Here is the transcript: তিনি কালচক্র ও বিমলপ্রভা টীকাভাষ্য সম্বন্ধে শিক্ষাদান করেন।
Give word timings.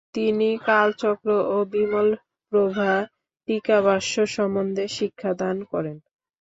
তিনি 0.15 0.49
কালচক্র 0.65 1.27
ও 1.47 1.67
বিমলপ্রভা 1.73 2.91
টীকাভাষ্য 3.47 4.13
সম্বন্ধে 4.35 4.85
শিক্ষাদান 4.97 5.57
করেন। 5.71 5.97